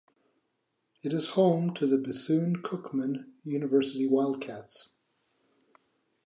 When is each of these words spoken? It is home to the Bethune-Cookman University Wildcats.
It 1.03 1.13
is 1.13 1.29
home 1.37 1.75
to 1.75 1.85
the 1.85 1.99
Bethune-Cookman 1.99 3.31
University 3.43 4.07
Wildcats. 4.07 4.89